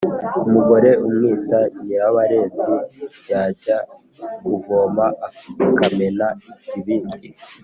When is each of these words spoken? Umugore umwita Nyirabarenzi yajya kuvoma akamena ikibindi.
Umugore 0.47 0.89
umwita 1.05 1.59
Nyirabarenzi 1.83 2.63
yajya 3.31 3.77
kuvoma 4.39 5.05
akamena 5.27 6.27
ikibindi. 6.59 7.27